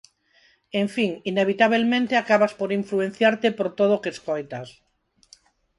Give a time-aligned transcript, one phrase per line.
[0.81, 4.67] En fin, inevitabelmente acabas por influenciarte por todo o que escoitas.